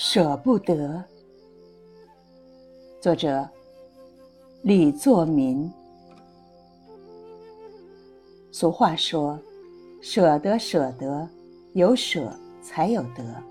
[0.00, 1.02] 舍不得。
[3.00, 3.44] 作者：
[4.62, 5.68] 李作民。
[8.52, 9.36] 俗话说
[10.00, 11.28] ：“舍得，舍得，
[11.72, 13.42] 有舍才有得。”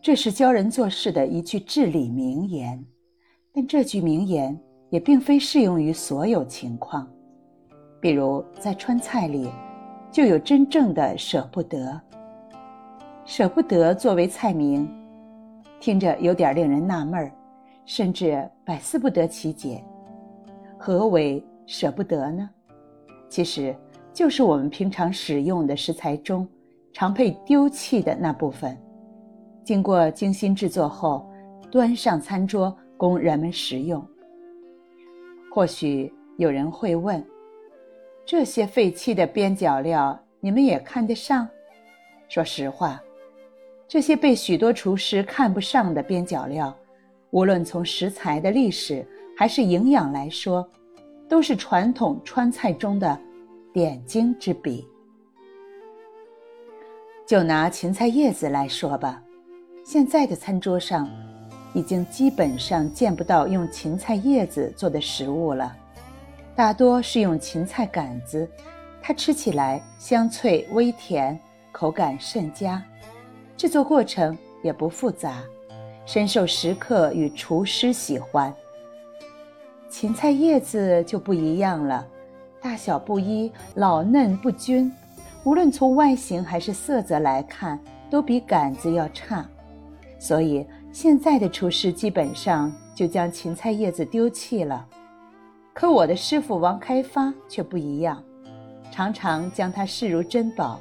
[0.00, 2.82] 这是教人做事的一句至理名言。
[3.52, 4.58] 但这句名言
[4.88, 7.06] 也并非适用于所有情况。
[8.00, 9.46] 比如在川菜里，
[10.10, 12.00] 就有真正的舍不得。
[13.26, 14.86] 舍不得作为菜名，
[15.80, 17.32] 听着有点令人纳闷儿，
[17.86, 19.82] 甚至百思不得其解。
[20.78, 22.48] 何为舍不得呢？
[23.30, 23.74] 其实
[24.12, 26.46] 就是我们平常使用的食材中
[26.92, 28.76] 常被丢弃的那部分，
[29.64, 31.26] 经过精心制作后，
[31.70, 34.06] 端上餐桌供人们食用。
[35.50, 37.24] 或许有人会问：
[38.26, 41.48] 这些废弃的边角料，你们也看得上？
[42.28, 43.00] 说实话。
[43.94, 46.76] 这些被许多厨师看不上的边角料，
[47.30, 49.06] 无论从食材的历史
[49.38, 50.68] 还是营养来说，
[51.28, 53.16] 都是传统川菜中的
[53.72, 54.84] 点睛之笔。
[57.24, 59.22] 就拿芹菜叶子来说吧，
[59.84, 61.08] 现在的餐桌上
[61.72, 65.72] 已经基本上见不到用芹菜叶子做的食物了，
[66.56, 68.50] 大多是用芹菜杆子，
[69.00, 71.38] 它吃起来香脆微甜，
[71.70, 72.82] 口感甚佳。
[73.56, 75.42] 制作过程也不复杂，
[76.04, 78.52] 深受食客与厨师喜欢。
[79.88, 82.06] 芹菜叶子就不一样了，
[82.60, 84.92] 大小不一，老嫩不均，
[85.44, 87.78] 无论从外形还是色泽来看，
[88.10, 89.46] 都比杆子要差。
[90.18, 94.84] 所以现在的厨师基本上就将芹菜叶子丢弃了。
[95.72, 98.22] 可我的师傅王开发却不一样，
[98.90, 100.80] 常常将它视如珍宝。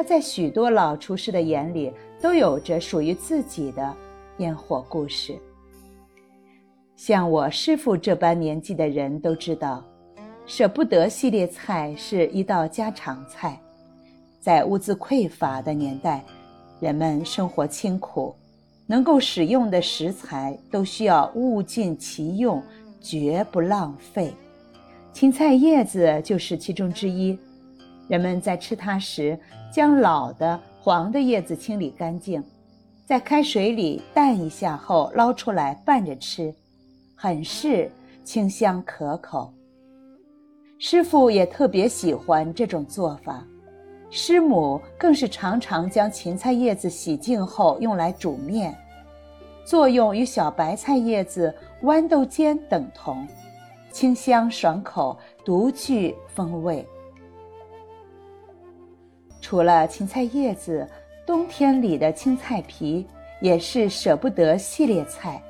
[0.00, 3.94] 他在许多老厨师的眼里都有着属于自己的
[4.38, 5.38] 烟火故事。
[6.96, 9.84] 像我师傅这般年纪的人都知道，
[10.46, 13.60] 舍不得系列菜是一道家常菜。
[14.40, 16.24] 在物资匮乏的年代，
[16.80, 18.34] 人们生活清苦，
[18.86, 22.62] 能够使用的食材都需要物尽其用，
[23.02, 24.32] 绝不浪费。
[25.12, 27.38] 芹菜叶子就是其中之一。
[28.10, 29.38] 人们在吃它时，
[29.72, 32.42] 将老的黄的叶子清理干净，
[33.06, 36.52] 在开水里淡一下后捞出来拌着吃，
[37.14, 37.88] 很是
[38.24, 39.54] 清香可口。
[40.76, 43.46] 师傅也特别喜欢这种做法，
[44.10, 48.76] 师母更是常常将芹菜叶子洗净后用来煮面，
[49.64, 51.54] 作用与小白菜叶子、
[51.84, 53.24] 豌豆尖等同，
[53.92, 56.84] 清香爽口，独具风味。
[59.50, 60.88] 除了芹菜叶子，
[61.26, 63.04] 冬天里的青菜皮
[63.40, 65.42] 也是舍不得系列菜。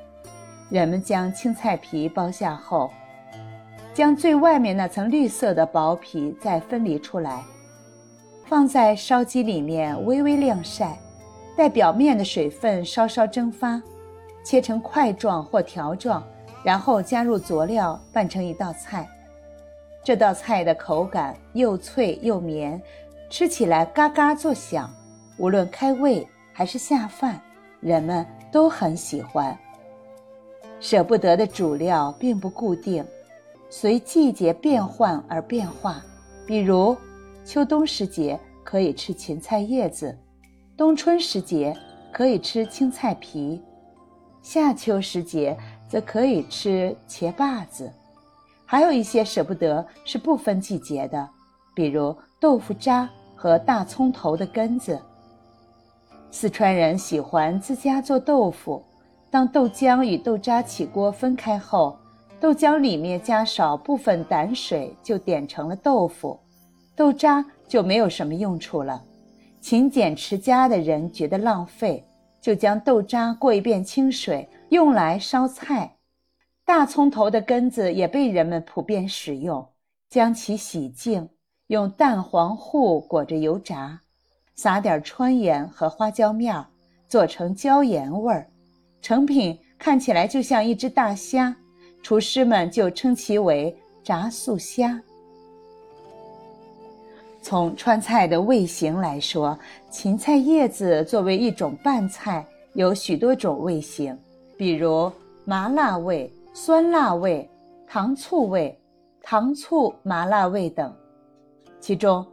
[0.71, 2.89] 人们将青菜皮剥下后，
[3.93, 7.43] 将最外面那层绿色的薄皮再分离出来，
[8.47, 10.97] 放在烧鸡里面微微晾晒，
[11.55, 13.79] 待表面的水分稍稍蒸发，
[14.43, 16.23] 切成块状或条状，
[16.63, 19.07] 然后加入佐料拌成一道菜。
[20.03, 22.81] 这道菜的口感又脆又绵。
[23.31, 24.93] 吃起来嘎嘎作响，
[25.37, 27.41] 无论开胃还是下饭，
[27.79, 29.57] 人们都很喜欢。
[30.81, 33.05] 舍不得的主料并不固定，
[33.69, 36.03] 随季节变换而变化。
[36.45, 36.97] 比如，
[37.45, 40.13] 秋冬时节可以吃芹菜叶子，
[40.75, 41.73] 冬春时节
[42.11, 43.61] 可以吃青菜皮，
[44.41, 47.89] 夏秋时节则可以吃茄把子。
[48.65, 51.29] 还有一些舍不得是不分季节的，
[51.73, 53.09] 比如豆腐渣。
[53.41, 55.01] 和大葱头的根子。
[56.29, 58.83] 四川人喜欢自家做豆腐，
[59.31, 61.97] 当豆浆与豆渣起锅分开后，
[62.39, 66.39] 豆浆里面加少部分胆水，就点成了豆腐，
[66.95, 69.03] 豆渣就没有什么用处了。
[69.59, 72.07] 勤俭持家的人觉得浪费，
[72.39, 75.95] 就将豆渣过一遍清水，用来烧菜。
[76.63, 79.67] 大葱头的根子也被人们普遍使用，
[80.11, 81.27] 将其洗净。
[81.71, 83.97] 用蛋黄糊裹着油炸，
[84.55, 86.61] 撒点川盐和花椒面，
[87.07, 88.45] 做成椒盐味儿，
[89.01, 91.55] 成品看起来就像一只大虾，
[92.03, 93.73] 厨师们就称其为
[94.03, 95.01] 炸素虾。
[97.41, 99.57] 从川菜的味型来说，
[99.89, 104.13] 芹菜叶子作为一种拌菜，有许多种味型，
[104.57, 105.09] 比如
[105.45, 107.49] 麻辣味、酸辣味、
[107.87, 108.77] 糖醋味、
[109.23, 110.93] 糖醋麻辣味等。
[111.81, 112.23] 其中，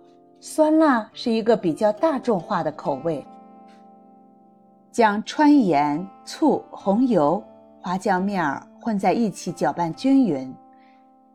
[0.41, 3.25] 酸辣是一个比较大众化的口味。
[4.93, 7.43] 将川盐、醋、红油、
[7.81, 10.55] 花椒面儿混在一起搅拌均匀。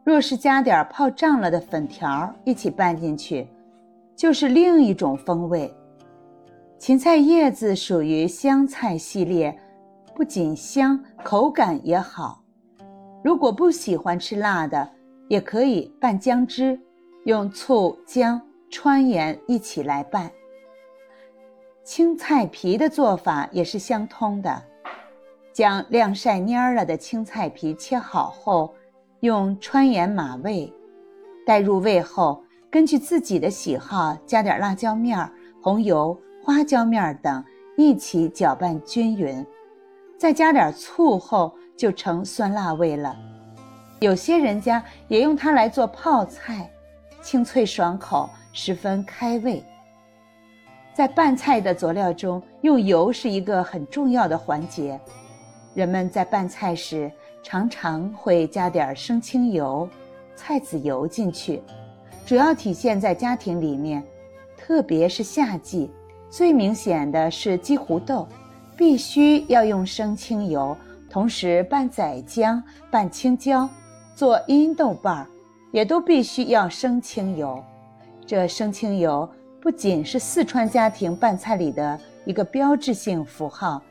[0.03, 3.47] 若是加点泡胀了的粉条一起拌进去，
[4.15, 5.73] 就是另一种风味。
[6.77, 9.57] 芹菜叶子属于香菜系列，
[10.13, 12.43] 不仅香，口感也好。
[13.23, 14.87] 如果不喜欢吃辣的，
[15.29, 16.77] 也可以拌姜汁，
[17.25, 20.29] 用醋、姜、川盐一起来拌。
[21.83, 24.61] 青菜皮的做法也是相通的，
[25.51, 28.73] 将晾晒蔫了的青菜皮切好后，
[29.21, 30.71] 用川盐码味，
[31.45, 35.29] 待入味后，根据自己的喜好加点辣椒面、
[35.61, 36.17] 红油。
[36.45, 37.41] 花椒面等
[37.77, 39.47] 一起搅拌均匀，
[40.17, 43.15] 再加点醋后就成酸辣味了。
[44.01, 46.69] 有些人家也用它来做泡菜，
[47.23, 49.63] 清脆爽口，十分开胃。
[50.93, 54.99] 在拌菜的佐料中，用油是一个很重要的环节。
[55.73, 57.09] 人们在拌菜时
[57.41, 59.89] 常常会加点生清油、
[60.35, 61.63] 菜籽油进去，
[62.25, 64.03] 主要体现在家庭里面，
[64.57, 65.89] 特别是夏季。
[66.29, 68.27] 最明显的是鸡糊豆，
[68.75, 70.75] 必须要用生清油，
[71.09, 72.61] 同时拌仔姜、
[72.91, 73.69] 拌青椒，
[74.13, 75.27] 做阴豆瓣儿，
[75.73, 77.61] 也都必须要生清油。
[78.25, 79.29] 这生清油
[79.61, 83.81] 不仅是四川家庭拌菜里的一个标志性符号，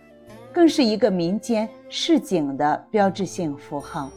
[0.51, 4.11] 更是一个民间市井的标志性符号。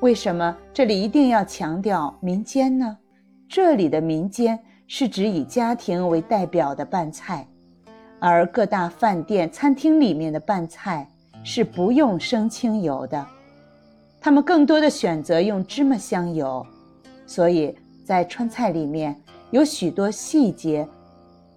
[0.00, 2.96] 为什么这里一定要强调民间呢？
[3.46, 4.58] 这里的民间。
[4.90, 7.46] 是指以家庭为代表的拌菜，
[8.18, 11.06] 而各大饭店、餐厅里面的拌菜
[11.44, 13.26] 是不用生清油的，
[14.28, 16.66] 他们更多的选择用芝麻香油，
[17.26, 19.18] 所以在川菜里面
[19.52, 20.86] 有许多细节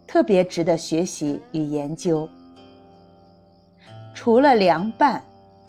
[0.07, 2.29] 特别值得学习与研究。
[4.15, 5.21] 除了凉拌，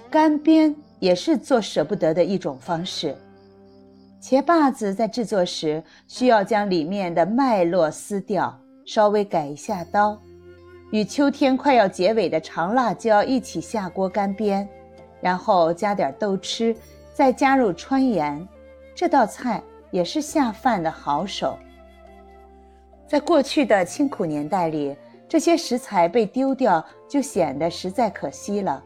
[0.08, 3.16] 干煸也是做舍不得的一种方式。
[4.22, 8.56] 茄把子在制作时需要将里面的脉络撕掉，
[8.86, 10.16] 稍微改一下刀，
[10.92, 14.64] 与秋天快要结尾的长辣椒一起下锅干煸，
[15.22, 16.76] 然后加点豆豉，
[17.14, 18.46] 再加入川盐，
[18.94, 21.56] 这道菜也是下饭的好手。
[23.06, 24.94] 在过去的清苦年代里，
[25.26, 28.82] 这些食材被丢掉就显得实在可惜了，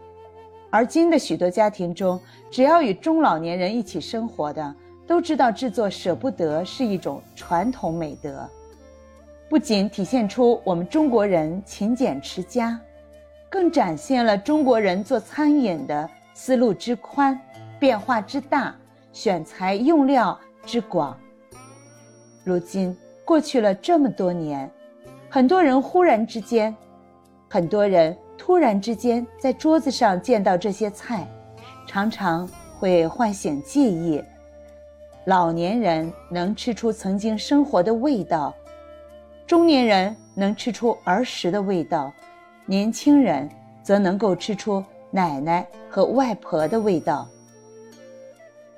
[0.71, 4.75] 而今的许多家庭中，只要与中老年人一起生活的。
[5.09, 8.45] 都知道制作舍不得是一种传统美德，
[9.49, 12.77] 不仅体现出我们中国人勤俭持家，
[13.49, 17.41] 更展现了中国人做餐饮的思路之宽、
[17.81, 18.77] 变化之大、
[19.11, 21.19] 选材用料之广。
[22.45, 22.95] 如今
[23.25, 24.71] 过去了这么多年，
[25.31, 26.77] 很多人忽然之间，
[27.49, 31.27] 很多人突然之间在桌子上见到这些菜，
[31.87, 32.47] 常常
[32.79, 34.23] 会唤醒记忆。
[35.25, 38.55] 老年人能吃出曾经生活的味道，
[39.47, 42.13] 中年人能吃出儿时的味道，
[42.67, 43.49] 年轻人
[43.83, 44.85] 则能够吃出
[45.17, 47.27] 奶奶和外婆的味道。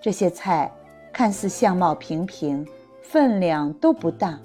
[0.01, 0.73] 这些菜
[1.13, 2.65] 看似相貌平平，
[3.03, 4.39] 分量都不大，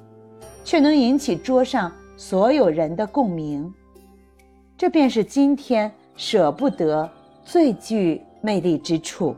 [0.63, 3.71] 却能引起桌上所有人的共鸣。
[4.75, 7.07] 这便是今天舍不得
[7.45, 9.35] 最具魅力之处。